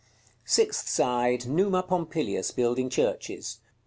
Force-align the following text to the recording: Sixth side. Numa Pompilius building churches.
Sixth 0.45 0.89
side. 0.89 1.45
Numa 1.45 1.83
Pompilius 1.83 2.49
building 2.49 2.89
churches. 2.89 3.59